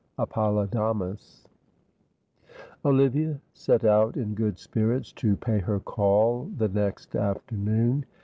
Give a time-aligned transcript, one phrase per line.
[0.17, 1.47] Appolodamus.
[2.83, 8.05] Olivia set out in good spirits to pay her call the next afternoon.